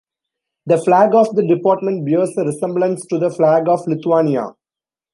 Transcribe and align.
The 0.65 0.79
flag 0.79 1.13
of 1.13 1.35
the 1.35 1.45
department 1.47 2.05
bears 2.07 2.35
a 2.35 2.41
resemblance 2.43 3.05
to 3.05 3.19
the 3.19 3.29
flag 3.29 3.67
of 3.69 3.81
Lithuania. 3.85 4.47